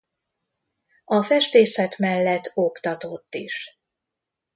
A 1.05 1.23
festészet 1.23 1.97
mellett 1.97 2.51
oktatott 2.53 3.33
is. 3.35 3.79